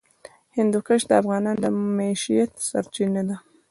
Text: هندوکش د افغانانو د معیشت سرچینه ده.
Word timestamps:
هندوکش 0.57 1.01
د 1.07 1.11
افغانانو 1.21 1.61
د 1.63 1.65
معیشت 1.97 2.51
سرچینه 2.69 3.21
ده. 3.29 3.37